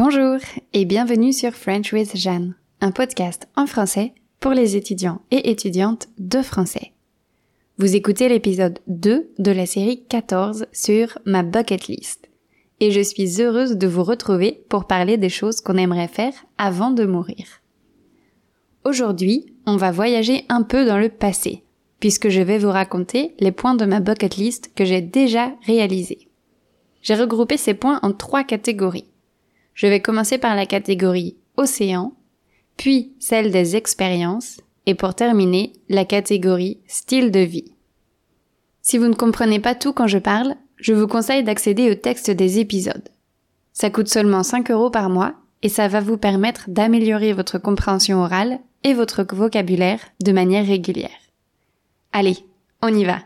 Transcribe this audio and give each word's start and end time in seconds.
Bonjour 0.00 0.38
et 0.74 0.84
bienvenue 0.84 1.32
sur 1.32 1.50
French 1.50 1.92
with 1.92 2.16
Jeanne, 2.16 2.54
un 2.80 2.92
podcast 2.92 3.48
en 3.56 3.66
français 3.66 4.12
pour 4.38 4.52
les 4.52 4.76
étudiants 4.76 5.22
et 5.32 5.50
étudiantes 5.50 6.06
de 6.18 6.40
français. 6.40 6.92
Vous 7.78 7.96
écoutez 7.96 8.28
l'épisode 8.28 8.78
2 8.86 9.28
de 9.36 9.50
la 9.50 9.66
série 9.66 10.04
14 10.04 10.66
sur 10.70 11.18
ma 11.24 11.42
bucket 11.42 11.88
list. 11.88 12.28
Et 12.78 12.92
je 12.92 13.00
suis 13.00 13.42
heureuse 13.42 13.72
de 13.72 13.88
vous 13.88 14.04
retrouver 14.04 14.62
pour 14.68 14.86
parler 14.86 15.16
des 15.16 15.28
choses 15.28 15.60
qu'on 15.60 15.76
aimerait 15.76 16.06
faire 16.06 16.34
avant 16.58 16.92
de 16.92 17.04
mourir. 17.04 17.60
Aujourd'hui, 18.84 19.52
on 19.66 19.76
va 19.76 19.90
voyager 19.90 20.44
un 20.48 20.62
peu 20.62 20.86
dans 20.86 20.98
le 20.98 21.08
passé, 21.08 21.64
puisque 21.98 22.28
je 22.28 22.40
vais 22.40 22.58
vous 22.58 22.70
raconter 22.70 23.34
les 23.40 23.50
points 23.50 23.74
de 23.74 23.84
ma 23.84 23.98
bucket 23.98 24.36
list 24.36 24.70
que 24.76 24.84
j'ai 24.84 25.00
déjà 25.00 25.56
réalisés. 25.66 26.28
J'ai 27.02 27.16
regroupé 27.16 27.56
ces 27.56 27.74
points 27.74 27.98
en 28.04 28.12
trois 28.12 28.44
catégories. 28.44 29.08
Je 29.78 29.86
vais 29.86 30.02
commencer 30.02 30.38
par 30.38 30.56
la 30.56 30.66
catégorie 30.66 31.36
océan, 31.56 32.12
puis 32.76 33.12
celle 33.20 33.52
des 33.52 33.76
expériences, 33.76 34.60
et 34.86 34.96
pour 34.96 35.14
terminer, 35.14 35.72
la 35.88 36.04
catégorie 36.04 36.80
style 36.88 37.30
de 37.30 37.38
vie. 37.38 37.72
Si 38.82 38.98
vous 38.98 39.06
ne 39.06 39.14
comprenez 39.14 39.60
pas 39.60 39.76
tout 39.76 39.92
quand 39.92 40.08
je 40.08 40.18
parle, 40.18 40.56
je 40.78 40.92
vous 40.92 41.06
conseille 41.06 41.44
d'accéder 41.44 41.92
au 41.92 41.94
texte 41.94 42.28
des 42.28 42.58
épisodes. 42.58 43.08
Ça 43.72 43.88
coûte 43.88 44.08
seulement 44.08 44.42
5 44.42 44.68
euros 44.72 44.90
par 44.90 45.10
mois 45.10 45.34
et 45.62 45.68
ça 45.68 45.86
va 45.86 46.00
vous 46.00 46.18
permettre 46.18 46.64
d'améliorer 46.66 47.32
votre 47.32 47.58
compréhension 47.58 48.18
orale 48.18 48.58
et 48.82 48.94
votre 48.94 49.22
vocabulaire 49.32 50.00
de 50.20 50.32
manière 50.32 50.66
régulière. 50.66 51.20
Allez, 52.12 52.38
on 52.82 52.92
y 52.92 53.04
va. 53.04 53.20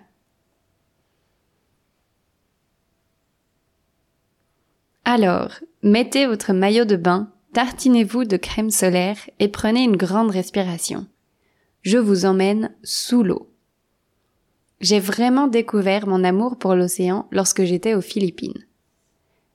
Alors, 5.06 5.52
mettez 5.82 6.26
votre 6.26 6.52
maillot 6.52 6.84
de 6.84 6.96
bain, 6.96 7.30
tartinez-vous 7.52 8.24
de 8.24 8.36
crème 8.36 8.70
solaire 8.70 9.18
et 9.38 9.48
prenez 9.48 9.82
une 9.82 9.96
grande 9.96 10.30
respiration. 10.30 11.06
Je 11.82 11.98
vous 11.98 12.24
emmène 12.24 12.74
sous 12.82 13.22
l'eau. 13.22 13.48
J'ai 14.80 15.00
vraiment 15.00 15.46
découvert 15.46 16.06
mon 16.06 16.24
amour 16.24 16.58
pour 16.58 16.74
l'océan 16.74 17.28
lorsque 17.30 17.64
j'étais 17.64 17.94
aux 17.94 18.00
Philippines. 18.00 18.66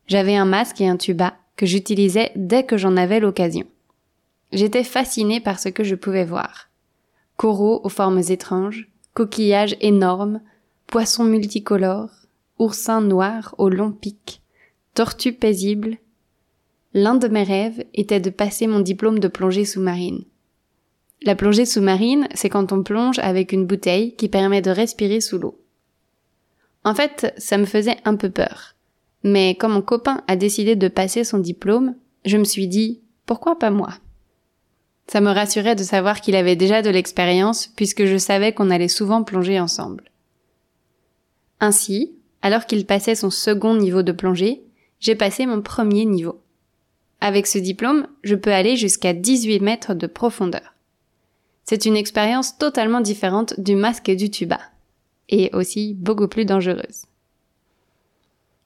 J'avais 0.08 0.36
un 0.36 0.46
masque 0.46 0.80
et 0.80 0.88
un 0.88 0.98
tuba 0.98 1.36
que 1.58 1.66
j'utilisais 1.66 2.32
dès 2.36 2.66
que 2.66 2.78
j'en 2.78 2.96
avais 2.96 3.20
l'occasion. 3.20 3.66
J'étais 4.54 4.86
fascinée 4.86 5.42
par 5.42 5.60
ce 5.60 5.70
que 5.70 5.84
je 5.84 5.96
pouvais 5.96 6.24
voir. 6.24 6.70
Coraux 7.36 7.82
aux 7.84 7.90
formes 7.90 8.22
étranges, 8.30 8.90
coquillages 9.14 9.76
énormes, 9.82 10.42
poissons 10.88 11.26
multicolores, 11.26 12.28
oursins 12.58 13.02
noirs 13.02 13.54
aux 13.58 13.70
longs 13.70 13.92
pics, 13.92 14.42
tortue 14.94 15.34
paisible. 15.34 15.98
L'un 17.00 17.14
de 17.14 17.28
mes 17.28 17.44
rêves 17.44 17.86
était 17.94 18.20
de 18.20 18.32
passer 18.32 18.66
mon 18.66 18.80
diplôme 18.80 19.20
de 19.20 19.28
plongée 19.28 19.66
sous-marine. 19.66 20.24
La 21.22 21.36
plongée 21.36 21.68
sous-marine, 21.68 22.28
c'est 22.34 22.50
quand 22.50 22.72
on 22.72 22.82
plonge 22.82 23.20
avec 23.20 23.52
une 23.52 23.68
bouteille 23.68 24.16
qui 24.16 24.30
permet 24.30 24.64
de 24.64 24.72
respirer 24.72 25.22
sous 25.22 25.38
l'eau. 25.38 25.62
En 26.84 26.96
fait, 26.96 27.36
ça 27.38 27.60
me 27.60 27.66
faisait 27.66 27.98
un 28.04 28.16
peu 28.16 28.32
peur. 28.32 28.74
Mais 29.22 29.52
quand 29.52 29.70
mon 29.70 29.84
copain 29.84 30.24
a 30.26 30.36
décidé 30.36 30.76
de 30.76 30.88
passer 30.88 31.24
son 31.24 31.38
diplôme, 31.38 31.94
je 32.26 32.38
me 32.38 32.46
suis 32.46 32.68
dit, 32.68 33.00
pourquoi 33.28 33.60
pas 33.60 33.70
moi? 33.70 34.00
Ça 35.06 35.22
me 35.22 35.30
rassurait 35.30 35.76
de 35.76 35.84
savoir 35.84 36.20
qu'il 36.20 36.36
avait 36.36 36.56
déjà 36.56 36.82
de 36.82 36.90
l'expérience 36.90 37.68
puisque 37.68 38.06
je 38.06 38.18
savais 38.18 38.54
qu'on 38.54 38.72
allait 38.72 38.88
souvent 38.88 39.22
plonger 39.22 39.60
ensemble. 39.60 40.10
Ainsi, 41.60 42.16
alors 42.42 42.66
qu'il 42.66 42.88
passait 42.88 43.14
son 43.14 43.30
second 43.30 43.76
niveau 43.76 44.02
de 44.02 44.14
plongée, 44.14 44.64
j'ai 45.00 45.14
passé 45.14 45.46
mon 45.46 45.62
premier 45.62 46.04
niveau. 46.04 46.42
Avec 47.20 47.48
ce 47.48 47.58
diplôme, 47.58 48.08
je 48.24 48.36
peux 48.36 48.54
aller 48.54 48.76
jusqu'à 48.76 49.14
18 49.14 49.60
mètres 49.60 49.94
de 49.94 50.08
profondeur. 50.08 50.74
C'est 51.64 51.86
une 51.86 51.98
expérience 51.98 52.58
totalement 52.58 53.02
différente 53.02 53.60
du 53.60 53.76
masque 53.76 54.12
du 54.12 54.30
tuba, 54.30 54.60
et 55.30 55.50
aussi 55.54 55.94
beaucoup 55.96 56.28
plus 56.28 56.46
dangereuse. 56.46 57.06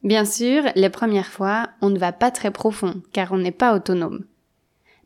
Bien 0.04 0.26
sûr, 0.26 0.64
les 0.76 0.90
premières 0.90 1.32
fois, 1.32 1.70
on 1.82 1.90
ne 1.90 2.00
va 2.00 2.12
pas 2.12 2.32
très 2.32 2.52
profond, 2.52 3.02
car 3.14 3.32
on 3.32 3.38
n'est 3.38 3.52
pas 3.52 3.76
autonome. 3.76 4.26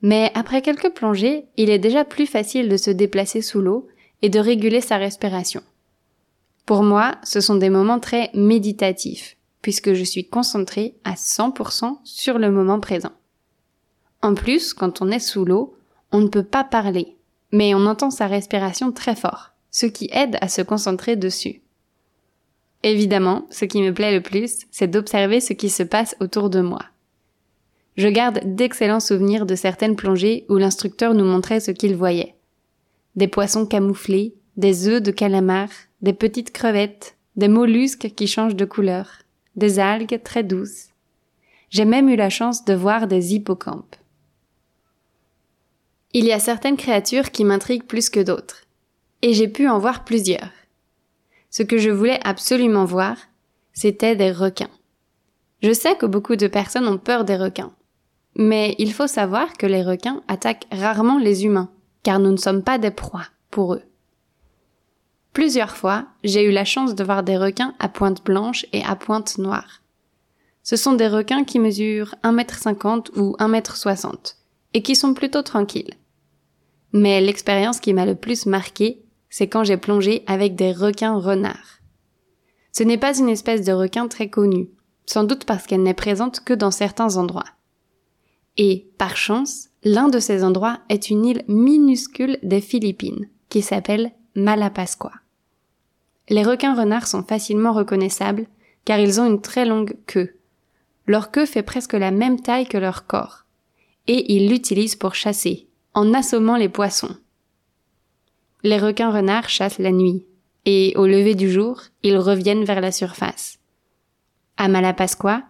Mais 0.01 0.31
après 0.35 0.61
quelques 0.61 0.93
plongées, 0.93 1.45
il 1.57 1.69
est 1.69 1.79
déjà 1.79 2.05
plus 2.05 2.25
facile 2.25 2.69
de 2.69 2.77
se 2.77 2.91
déplacer 2.91 3.41
sous 3.41 3.61
l'eau 3.61 3.87
et 4.21 4.29
de 4.29 4.39
réguler 4.39 4.81
sa 4.81 4.97
respiration. 4.97 5.61
Pour 6.65 6.83
moi, 6.83 7.15
ce 7.23 7.41
sont 7.41 7.55
des 7.55 7.69
moments 7.69 7.99
très 7.99 8.31
méditatifs, 8.33 9.37
puisque 9.61 9.93
je 9.93 10.03
suis 10.03 10.27
concentrée 10.27 10.95
à 11.03 11.13
100% 11.13 11.99
sur 12.03 12.39
le 12.39 12.51
moment 12.51 12.79
présent. 12.79 13.11
En 14.25 14.33
plus, 14.33 14.73
quand 14.73 15.03
on 15.03 15.11
est 15.11 15.19
sous 15.19 15.45
l'eau, 15.45 15.75
on 16.11 16.19
ne 16.19 16.29
peut 16.29 16.41
pas 16.43 16.63
parler, 16.63 17.15
mais 17.51 17.75
on 17.75 17.85
entend 17.85 18.09
sa 18.09 18.25
respiration 18.25 18.91
très 18.91 19.15
fort, 19.15 19.51
ce 19.69 19.85
qui 19.85 20.09
aide 20.11 20.39
à 20.41 20.47
se 20.47 20.63
concentrer 20.63 21.15
dessus. 21.15 21.61
Évidemment, 22.81 23.45
ce 23.51 23.65
qui 23.65 23.83
me 23.83 23.93
plaît 23.93 24.15
le 24.15 24.23
plus, 24.23 24.65
c'est 24.71 24.87
d'observer 24.87 25.41
ce 25.41 25.53
qui 25.53 25.69
se 25.69 25.83
passe 25.83 26.15
autour 26.21 26.49
de 26.49 26.61
moi. 26.61 26.81
Je 27.97 28.07
garde 28.07 28.39
d'excellents 28.55 28.99
souvenirs 28.99 29.45
de 29.45 29.53
certaines 29.53 29.95
plongées 29.95 30.47
où 30.49 30.55
l'instructeur 30.55 31.13
nous 31.13 31.23
montrait 31.23 31.59
ce 31.59 31.69
qu'il 31.69 31.95
voyait. 31.95 32.33
Des 33.15 33.27
poissons 33.27 33.67
camouflés, 33.67 34.33
des 34.57 34.87
œufs 34.87 35.03
de 35.03 35.11
calamar, 35.11 35.69
des 36.01 36.13
petites 36.13 36.51
crevettes, 36.51 37.15
des 37.35 37.47
mollusques 37.47 38.11
qui 38.15 38.25
changent 38.25 38.55
de 38.55 38.65
couleur, 38.65 39.07
des 39.55 39.77
algues 39.77 40.19
très 40.23 40.41
douces. 40.41 40.87
J'ai 41.69 41.85
même 41.85 42.09
eu 42.09 42.15
la 42.15 42.31
chance 42.31 42.65
de 42.65 42.73
voir 42.73 43.05
des 43.05 43.35
hippocampes. 43.35 43.95
Il 46.17 46.23
y 46.23 46.31
a 46.31 46.39
certaines 46.39 46.77
créatures 46.77 47.31
qui 47.31 47.43
m'intriguent 47.43 47.83
plus 47.83 48.09
que 48.09 48.21
d'autres, 48.21 48.61
et 49.21 49.33
j'ai 49.33 49.49
pu 49.49 49.67
en 49.67 49.79
voir 49.79 50.05
plusieurs. 50.05 50.47
Ce 51.49 51.61
que 51.61 51.77
je 51.77 51.89
voulais 51.89 52.21
absolument 52.23 52.85
voir, 52.85 53.17
c'était 53.73 54.15
des 54.15 54.31
requins. 54.31 54.69
Je 55.61 55.73
sais 55.73 55.97
que 55.97 56.05
beaucoup 56.05 56.37
de 56.37 56.47
personnes 56.47 56.87
ont 56.87 56.97
peur 56.97 57.25
des 57.25 57.35
requins, 57.35 57.73
mais 58.33 58.75
il 58.77 58.93
faut 58.93 59.07
savoir 59.07 59.57
que 59.57 59.65
les 59.65 59.83
requins 59.83 60.23
attaquent 60.29 60.67
rarement 60.71 61.17
les 61.17 61.43
humains, 61.43 61.69
car 62.01 62.19
nous 62.19 62.31
ne 62.31 62.37
sommes 62.37 62.63
pas 62.63 62.77
des 62.77 62.91
proies 62.91 63.27
pour 63.51 63.73
eux. 63.73 63.83
Plusieurs 65.33 65.75
fois, 65.75 66.05
j'ai 66.23 66.45
eu 66.45 66.51
la 66.51 66.63
chance 66.63 66.95
de 66.95 67.03
voir 67.03 67.23
des 67.23 67.35
requins 67.35 67.75
à 67.79 67.89
pointe 67.89 68.23
blanche 68.23 68.65
et 68.71 68.85
à 68.85 68.95
pointe 68.95 69.37
noire. 69.37 69.81
Ce 70.63 70.77
sont 70.77 70.93
des 70.93 71.09
requins 71.09 71.43
qui 71.43 71.59
mesurent 71.59 72.15
1m50 72.23 73.19
ou 73.19 73.35
1m60 73.37 74.35
et 74.73 74.81
qui 74.81 74.95
sont 74.95 75.13
plutôt 75.13 75.41
tranquilles. 75.41 75.93
Mais 76.97 77.19
l'expérience 77.19 77.81
qui 77.81 77.91
m'a 77.91 78.05
le 78.05 78.15
plus 78.15 78.45
marqué, 78.45 79.03
c'est 79.29 79.49
quand 79.49 79.65
j'ai 79.65 79.75
plongé 79.75 80.23
avec 80.27 80.55
des 80.55 80.71
requins 80.71 81.19
renards. 81.19 81.81
Ce 82.71 82.83
n'est 82.83 82.97
pas 82.97 83.19
une 83.19 83.27
espèce 83.27 83.65
de 83.65 83.73
requin 83.73 84.07
très 84.07 84.29
connue, 84.29 84.69
sans 85.05 85.25
doute 85.25 85.43
parce 85.43 85.67
qu'elle 85.67 85.83
n'est 85.83 85.93
présente 85.93 86.39
que 86.39 86.53
dans 86.53 86.71
certains 86.71 87.17
endroits. 87.17 87.51
Et, 88.55 88.87
par 88.97 89.17
chance, 89.17 89.67
l'un 89.83 90.07
de 90.07 90.19
ces 90.19 90.41
endroits 90.41 90.79
est 90.87 91.09
une 91.09 91.25
île 91.25 91.43
minuscule 91.49 92.39
des 92.43 92.61
Philippines, 92.61 93.27
qui 93.49 93.61
s'appelle 93.61 94.13
Malapascua. 94.35 95.11
Les 96.29 96.43
requins 96.43 96.75
renards 96.75 97.07
sont 97.07 97.23
facilement 97.23 97.73
reconnaissables 97.73 98.47
car 98.85 98.99
ils 98.99 99.19
ont 99.19 99.25
une 99.25 99.41
très 99.41 99.65
longue 99.65 99.97
queue. 100.05 100.37
Leur 101.07 101.31
queue 101.31 101.45
fait 101.45 101.61
presque 101.61 101.91
la 101.91 102.11
même 102.11 102.39
taille 102.39 102.69
que 102.69 102.77
leur 102.77 103.05
corps. 103.05 103.43
Et 104.07 104.33
ils 104.33 104.49
l'utilisent 104.49 104.95
pour 104.95 105.13
chasser, 105.13 105.67
en 105.95 106.13
assommant 106.13 106.57
les 106.57 106.69
poissons. 106.69 107.15
Les 108.63 108.77
requins 108.77 109.11
renards 109.11 109.49
chassent 109.49 109.79
la 109.79 109.91
nuit, 109.91 110.25
et 110.65 110.93
au 110.97 111.07
lever 111.07 111.35
du 111.35 111.49
jour, 111.49 111.81
ils 112.03 112.17
reviennent 112.17 112.65
vers 112.65 112.81
la 112.81 112.91
surface. 112.91 113.59
À 114.57 114.67
Malapascua, 114.67 115.43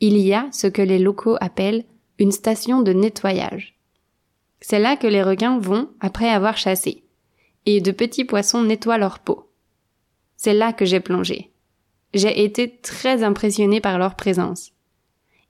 il 0.00 0.18
y 0.18 0.34
a 0.34 0.48
ce 0.52 0.66
que 0.66 0.82
les 0.82 0.98
locaux 0.98 1.36
appellent 1.40 1.84
une 2.18 2.32
station 2.32 2.82
de 2.82 2.92
nettoyage. 2.92 3.78
C'est 4.60 4.80
là 4.80 4.96
que 4.96 5.06
les 5.06 5.22
requins 5.22 5.58
vont 5.58 5.90
après 6.00 6.28
avoir 6.28 6.56
chassé, 6.56 7.04
et 7.64 7.80
de 7.80 7.92
petits 7.92 8.24
poissons 8.24 8.62
nettoient 8.62 8.98
leur 8.98 9.20
peau. 9.20 9.48
C'est 10.36 10.54
là 10.54 10.72
que 10.72 10.84
j'ai 10.84 11.00
plongé. 11.00 11.52
J'ai 12.14 12.44
été 12.44 12.78
très 12.78 13.22
impressionnée 13.22 13.80
par 13.80 13.98
leur 13.98 14.16
présence. 14.16 14.72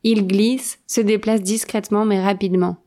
Ils 0.03 0.27
glissent, 0.27 0.81
se 0.87 1.01
déplacent 1.01 1.43
discrètement 1.43 2.05
mais 2.05 2.23
rapidement. 2.23 2.84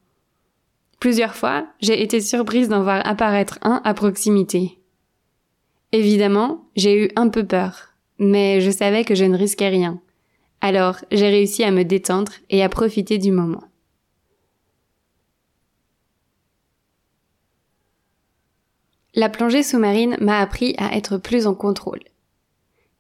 Plusieurs 1.00 1.36
fois, 1.36 1.68
j'ai 1.80 2.02
été 2.02 2.22
surprise 2.22 2.70
d'en 2.70 2.82
voir 2.82 3.06
apparaître 3.06 3.60
un 3.62 3.82
à 3.84 3.94
proximité. 3.94 4.80
Évidemment, 5.92 6.66
j'ai 6.76 7.06
eu 7.06 7.10
un 7.16 7.30
peu 7.30 7.46
peur, 7.46 7.94
mais 8.18 8.62
je 8.62 8.72
savais 8.72 9.04
que 9.04 9.16
je 9.16 9.26
ne 9.26 9.38
risquais 9.38 9.70
rien. 9.70 10.02
Alors, 10.60 10.98
j'ai 11.12 11.30
réussi 11.30 11.64
à 11.64 11.72
me 11.72 11.84
détendre 11.84 12.32
et 12.50 12.64
à 12.64 12.70
profiter 12.70 13.20
du 13.20 13.32
moment. 13.32 13.64
La 19.14 19.30
plongée 19.30 19.64
sous-marine 19.64 20.18
m'a 20.20 20.40
appris 20.40 20.76
à 20.78 20.96
être 20.96 21.18
plus 21.18 21.48
en 21.48 21.54
contrôle. 21.54 22.02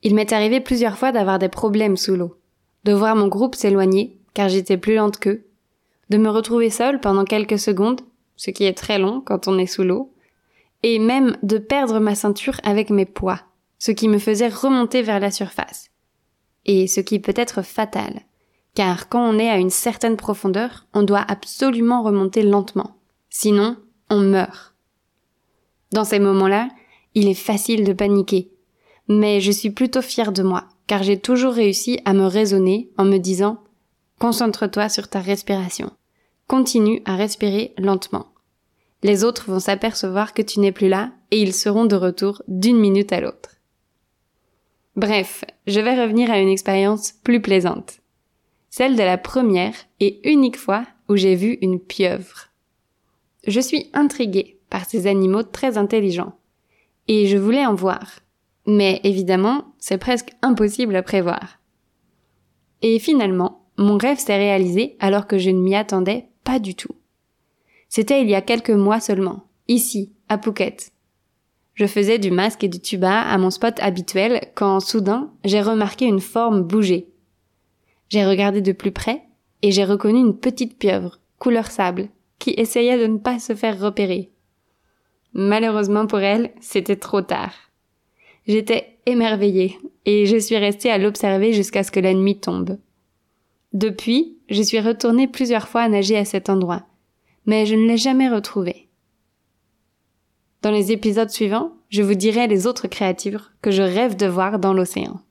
Il 0.03 0.13
m'est 0.15 0.33
arrivé 0.33 0.61
plusieurs 0.61 0.97
fois 0.97 1.11
d'avoir 1.11 1.39
des 1.39 1.49
problèmes 1.49 1.97
sous 1.97 2.15
l'eau, 2.15 2.39
de 2.83 2.93
voir 2.93 3.15
mon 3.15 3.27
groupe 3.27 3.55
s'éloigner, 3.55 4.19
car 4.33 4.49
j'étais 4.49 4.77
plus 4.77 4.95
lente 4.95 5.19
qu'eux, 5.19 5.46
de 6.09 6.17
me 6.17 6.29
retrouver 6.29 6.69
seule 6.69 6.99
pendant 6.99 7.25
quelques 7.25 7.59
secondes, 7.59 8.01
ce 8.35 8.51
qui 8.51 8.65
est 8.65 8.77
très 8.77 8.99
long 8.99 9.21
quand 9.21 9.47
on 9.47 9.57
est 9.57 9.67
sous 9.67 9.83
l'eau, 9.83 10.13
et 10.83 10.99
même 10.99 11.37
de 11.43 11.57
perdre 11.57 11.99
ma 11.99 12.15
ceinture 12.15 12.59
avec 12.63 12.89
mes 12.89 13.05
poids, 13.05 13.41
ce 13.79 13.91
qui 13.91 14.07
me 14.07 14.19
faisait 14.19 14.47
remonter 14.47 15.01
vers 15.01 15.19
la 15.19 15.31
surface. 15.31 15.89
Et 16.65 16.87
ce 16.87 16.99
qui 16.99 17.19
peut 17.19 17.33
être 17.35 17.61
fatal, 17.61 18.21
car 18.75 19.09
quand 19.09 19.27
on 19.27 19.39
est 19.39 19.49
à 19.49 19.57
une 19.57 19.69
certaine 19.69 20.17
profondeur, 20.17 20.85
on 20.93 21.03
doit 21.03 21.25
absolument 21.27 22.03
remonter 22.03 22.43
lentement, 22.43 22.97
sinon 23.29 23.77
on 24.09 24.19
meurt. 24.19 24.75
Dans 25.91 26.03
ces 26.03 26.19
moments-là, 26.19 26.69
il 27.15 27.27
est 27.27 27.33
facile 27.33 27.83
de 27.83 27.93
paniquer, 27.93 28.51
mais 29.07 29.41
je 29.41 29.51
suis 29.51 29.71
plutôt 29.71 30.01
fière 30.01 30.31
de 30.31 30.43
moi, 30.43 30.65
car 30.85 31.01
j'ai 31.01 31.19
toujours 31.19 31.53
réussi 31.53 31.99
à 32.05 32.13
me 32.13 32.25
raisonner 32.25 32.91
en 32.97 33.05
me 33.05 33.17
disant 33.17 33.63
Concentre-toi 34.19 34.89
sur 34.89 35.07
ta 35.07 35.19
respiration. 35.19 35.91
Continue 36.47 37.01
à 37.05 37.15
respirer 37.15 37.73
lentement. 37.77 38.27
Les 39.03 39.23
autres 39.23 39.51
vont 39.51 39.59
s'apercevoir 39.59 40.33
que 40.33 40.41
tu 40.41 40.59
n'es 40.59 40.71
plus 40.71 40.87
là 40.87 41.11
et 41.31 41.41
ils 41.41 41.53
seront 41.53 41.85
de 41.85 41.95
retour 41.95 42.41
d'une 42.47 42.79
minute 42.79 43.11
à 43.11 43.19
l'autre. 43.19 43.57
Bref, 44.95 45.43
je 45.67 45.79
vais 45.79 46.01
revenir 46.01 46.31
à 46.31 46.39
une 46.39 46.47
expérience 46.47 47.11
plus 47.11 47.41
plaisante. 47.41 47.99
Celle 48.69 48.95
de 48.95 49.03
la 49.03 49.17
première 49.17 49.75
et 49.99 50.19
unique 50.29 50.57
fois 50.57 50.85
où 51.09 51.15
j'ai 51.15 51.35
vu 51.35 51.57
une 51.61 51.79
pieuvre. 51.79 52.47
Je 53.45 53.59
suis 53.59 53.89
intriguée 53.93 54.59
par 54.69 54.85
ces 54.85 55.07
animaux 55.07 55.43
très 55.43 55.77
intelligents. 55.77 56.37
Et 57.07 57.27
je 57.27 57.37
voulais 57.37 57.65
en 57.65 57.75
voir. 57.75 58.19
Mais 58.65 58.99
évidemment, 59.03 59.73
c'est 59.79 59.97
presque 59.97 60.31
impossible 60.41 60.95
à 60.95 61.03
prévoir. 61.03 61.59
Et 62.81 62.99
finalement, 62.99 63.65
mon 63.77 63.97
rêve 63.97 64.19
s'est 64.19 64.37
réalisé 64.37 64.97
alors 64.99 65.27
que 65.27 65.37
je 65.37 65.49
ne 65.49 65.59
m'y 65.59 65.75
attendais 65.75 66.26
du 66.59 66.75
tout. 66.75 66.95
C'était 67.89 68.21
il 68.21 68.29
y 68.29 68.35
a 68.35 68.41
quelques 68.41 68.69
mois 68.69 68.99
seulement, 68.99 69.43
ici, 69.67 70.13
à 70.29 70.37
Phuket. 70.37 70.91
Je 71.73 71.85
faisais 71.85 72.17
du 72.17 72.31
masque 72.31 72.63
et 72.63 72.69
du 72.69 72.79
tuba 72.79 73.21
à 73.21 73.37
mon 73.37 73.51
spot 73.51 73.75
habituel 73.79 74.41
quand 74.55 74.79
soudain 74.79 75.31
j'ai 75.45 75.61
remarqué 75.61 76.05
une 76.05 76.19
forme 76.19 76.63
bouger. 76.63 77.07
J'ai 78.09 78.25
regardé 78.25 78.61
de 78.61 78.71
plus 78.71 78.91
près 78.91 79.23
et 79.61 79.71
j'ai 79.71 79.85
reconnu 79.85 80.19
une 80.19 80.37
petite 80.37 80.79
pieuvre, 80.79 81.19
couleur 81.37 81.69
sable, 81.69 82.09
qui 82.39 82.53
essayait 82.57 82.97
de 82.97 83.05
ne 83.07 83.17
pas 83.17 83.39
se 83.39 83.53
faire 83.53 83.79
repérer. 83.79 84.31
Malheureusement 85.33 86.07
pour 86.07 86.19
elle, 86.19 86.51
c'était 86.61 86.95
trop 86.95 87.21
tard. 87.21 87.53
J'étais 88.47 88.97
émerveillée 89.05 89.77
et 90.05 90.25
je 90.25 90.37
suis 90.37 90.57
restée 90.57 90.89
à 90.89 90.97
l'observer 90.97 91.53
jusqu'à 91.53 91.83
ce 91.83 91.91
que 91.91 91.99
la 91.99 92.13
nuit 92.13 92.39
tombe. 92.39 92.79
Depuis, 93.73 94.36
je 94.49 94.61
suis 94.61 94.79
retournée 94.79 95.27
plusieurs 95.27 95.67
fois 95.67 95.81
à 95.81 95.89
nager 95.89 96.17
à 96.17 96.25
cet 96.25 96.49
endroit, 96.49 96.83
mais 97.45 97.65
je 97.65 97.75
ne 97.75 97.87
l'ai 97.87 97.97
jamais 97.97 98.29
retrouvée. 98.29 98.87
Dans 100.61 100.71
les 100.71 100.91
épisodes 100.91 101.29
suivants, 101.29 101.73
je 101.89 102.01
vous 102.01 102.15
dirai 102.15 102.47
les 102.47 102.67
autres 102.67 102.87
créatures 102.87 103.51
que 103.61 103.71
je 103.71 103.81
rêve 103.81 104.15
de 104.15 104.25
voir 104.25 104.59
dans 104.59 104.73
l'océan. 104.73 105.21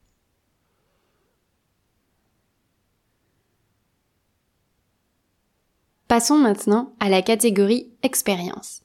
Passons 6.09 6.39
maintenant 6.39 6.95
à 7.01 7.09
la 7.09 7.21
catégorie 7.21 7.91
expérience. 8.03 8.83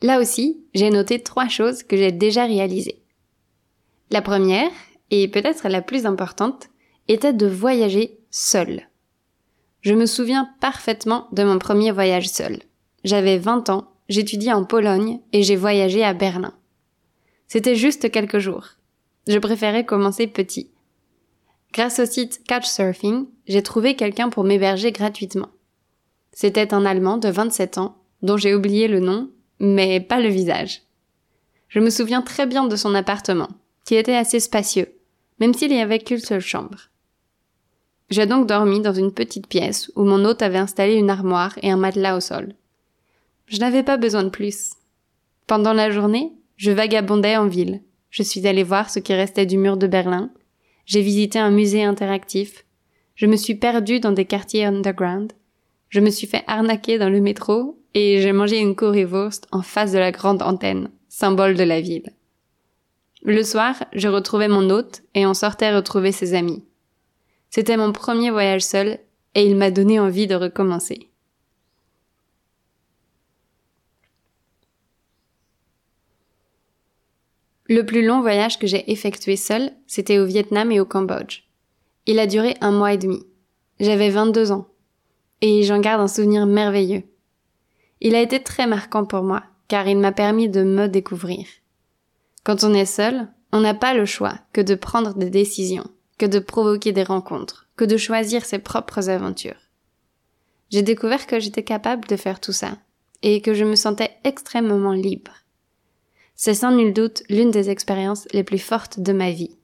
Là 0.00 0.20
aussi, 0.20 0.64
j'ai 0.74 0.90
noté 0.90 1.22
trois 1.22 1.48
choses 1.48 1.82
que 1.82 1.96
j'ai 1.96 2.12
déjà 2.12 2.44
réalisées. 2.44 3.02
La 4.10 4.22
première, 4.22 4.70
et 5.10 5.26
peut-être 5.26 5.68
la 5.68 5.82
plus 5.82 6.06
importante, 6.06 6.68
était 7.08 7.32
de 7.32 7.46
voyager 7.46 8.18
seul. 8.30 8.88
Je 9.86 9.94
me 9.94 10.06
souviens 10.06 10.50
parfaitement 10.58 11.28
de 11.30 11.44
mon 11.44 11.60
premier 11.60 11.92
voyage 11.92 12.28
seul. 12.28 12.58
J'avais 13.04 13.38
20 13.38 13.70
ans, 13.70 13.92
j'étudiais 14.08 14.52
en 14.52 14.64
Pologne 14.64 15.20
et 15.32 15.44
j'ai 15.44 15.54
voyagé 15.54 16.02
à 16.02 16.12
Berlin. 16.12 16.54
C'était 17.46 17.76
juste 17.76 18.10
quelques 18.10 18.40
jours. 18.40 18.70
Je 19.28 19.38
préférais 19.38 19.86
commencer 19.86 20.26
petit. 20.26 20.72
Grâce 21.72 22.00
au 22.00 22.04
site 22.04 22.42
Couchsurfing, 22.48 23.26
j'ai 23.46 23.62
trouvé 23.62 23.94
quelqu'un 23.94 24.28
pour 24.28 24.42
m'héberger 24.42 24.90
gratuitement. 24.90 25.50
C'était 26.32 26.74
un 26.74 26.84
Allemand 26.84 27.18
de 27.18 27.28
27 27.28 27.78
ans, 27.78 27.96
dont 28.22 28.36
j'ai 28.36 28.56
oublié 28.56 28.88
le 28.88 28.98
nom, 28.98 29.30
mais 29.60 30.00
pas 30.00 30.18
le 30.18 30.30
visage. 30.30 30.82
Je 31.68 31.78
me 31.78 31.90
souviens 31.90 32.22
très 32.22 32.48
bien 32.48 32.64
de 32.66 32.74
son 32.74 32.92
appartement, 32.96 33.50
qui 33.84 33.94
était 33.94 34.16
assez 34.16 34.40
spacieux, 34.40 34.96
même 35.38 35.54
s'il 35.54 35.70
n'y 35.70 35.80
avait 35.80 36.00
qu'une 36.00 36.18
seule 36.18 36.40
chambre. 36.40 36.88
J'ai 38.08 38.26
donc 38.26 38.46
dormi 38.46 38.80
dans 38.80 38.92
une 38.92 39.12
petite 39.12 39.48
pièce 39.48 39.90
où 39.96 40.04
mon 40.04 40.24
hôte 40.24 40.42
avait 40.42 40.58
installé 40.58 40.94
une 40.94 41.10
armoire 41.10 41.58
et 41.62 41.70
un 41.70 41.76
matelas 41.76 42.16
au 42.16 42.20
sol. 42.20 42.54
Je 43.46 43.58
n'avais 43.58 43.82
pas 43.82 43.96
besoin 43.96 44.22
de 44.22 44.28
plus. 44.28 44.70
Pendant 45.46 45.72
la 45.72 45.90
journée, 45.90 46.32
je 46.56 46.70
vagabondais 46.70 47.36
en 47.36 47.46
ville. 47.46 47.82
Je 48.10 48.22
suis 48.22 48.46
allée 48.46 48.62
voir 48.62 48.90
ce 48.90 48.98
qui 48.98 49.12
restait 49.12 49.46
du 49.46 49.58
mur 49.58 49.76
de 49.76 49.86
Berlin. 49.86 50.30
J'ai 50.84 51.02
visité 51.02 51.38
un 51.38 51.50
musée 51.50 51.82
interactif. 51.82 52.64
Je 53.16 53.26
me 53.26 53.36
suis 53.36 53.56
perdue 53.56 54.00
dans 54.00 54.12
des 54.12 54.24
quartiers 54.24 54.64
underground. 54.64 55.32
Je 55.88 56.00
me 56.00 56.10
suis 56.10 56.26
fait 56.26 56.44
arnaquer 56.46 56.98
dans 56.98 57.08
le 57.08 57.20
métro 57.20 57.78
et 57.94 58.20
j'ai 58.20 58.32
mangé 58.32 58.58
une 58.58 58.76
currywurst 58.76 59.46
en 59.52 59.62
face 59.62 59.92
de 59.92 59.98
la 59.98 60.12
grande 60.12 60.42
antenne, 60.42 60.90
symbole 61.08 61.56
de 61.56 61.64
la 61.64 61.80
ville. 61.80 62.12
Le 63.22 63.42
soir, 63.42 63.84
je 63.92 64.08
retrouvais 64.08 64.48
mon 64.48 64.70
hôte 64.70 65.02
et 65.14 65.26
on 65.26 65.34
sortait 65.34 65.74
retrouver 65.74 66.12
ses 66.12 66.34
amis. 66.34 66.62
C'était 67.50 67.76
mon 67.76 67.92
premier 67.92 68.30
voyage 68.30 68.62
seul 68.62 68.98
et 69.34 69.46
il 69.46 69.56
m'a 69.56 69.70
donné 69.70 70.00
envie 70.00 70.26
de 70.26 70.34
recommencer. 70.34 71.10
Le 77.68 77.84
plus 77.84 78.06
long 78.06 78.20
voyage 78.20 78.58
que 78.58 78.66
j'ai 78.66 78.90
effectué 78.92 79.36
seul, 79.36 79.72
c'était 79.86 80.18
au 80.18 80.24
Vietnam 80.24 80.70
et 80.70 80.78
au 80.78 80.84
Cambodge. 80.84 81.42
Il 82.06 82.20
a 82.20 82.26
duré 82.26 82.54
un 82.60 82.70
mois 82.70 82.92
et 82.92 82.98
demi. 82.98 83.26
J'avais 83.80 84.10
22 84.10 84.52
ans. 84.52 84.68
Et 85.40 85.64
j'en 85.64 85.80
garde 85.80 86.00
un 86.00 86.08
souvenir 86.08 86.46
merveilleux. 86.46 87.02
Il 88.00 88.14
a 88.14 88.22
été 88.22 88.42
très 88.42 88.66
marquant 88.66 89.04
pour 89.04 89.22
moi, 89.22 89.42
car 89.68 89.88
il 89.88 89.98
m'a 89.98 90.12
permis 90.12 90.48
de 90.48 90.62
me 90.62 90.86
découvrir. 90.86 91.46
Quand 92.44 92.62
on 92.62 92.72
est 92.72 92.86
seul, 92.86 93.28
on 93.52 93.60
n'a 93.60 93.74
pas 93.74 93.94
le 93.94 94.06
choix 94.06 94.38
que 94.52 94.60
de 94.60 94.76
prendre 94.76 95.14
des 95.14 95.30
décisions 95.30 95.90
que 96.18 96.26
de 96.26 96.38
provoquer 96.38 96.92
des 96.92 97.02
rencontres, 97.02 97.66
que 97.76 97.84
de 97.84 97.96
choisir 97.96 98.44
ses 98.44 98.58
propres 98.58 99.08
aventures. 99.08 99.60
J'ai 100.70 100.82
découvert 100.82 101.26
que 101.26 101.38
j'étais 101.38 101.62
capable 101.62 102.08
de 102.08 102.16
faire 102.16 102.40
tout 102.40 102.52
ça, 102.52 102.78
et 103.22 103.40
que 103.40 103.54
je 103.54 103.64
me 103.64 103.76
sentais 103.76 104.16
extrêmement 104.24 104.92
libre. 104.92 105.32
C'est 106.34 106.54
sans 106.54 106.72
nul 106.72 106.92
doute 106.92 107.22
l'une 107.28 107.50
des 107.50 107.70
expériences 107.70 108.28
les 108.32 108.44
plus 108.44 108.58
fortes 108.58 109.00
de 109.00 109.12
ma 109.12 109.30
vie. 109.30 109.56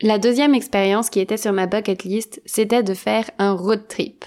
La 0.00 0.18
deuxième 0.18 0.54
expérience 0.54 1.10
qui 1.10 1.20
était 1.20 1.36
sur 1.36 1.52
ma 1.52 1.66
bucket 1.66 2.02
list, 2.02 2.42
c'était 2.44 2.82
de 2.82 2.92
faire 2.92 3.30
un 3.38 3.52
road 3.52 3.86
trip. 3.86 4.24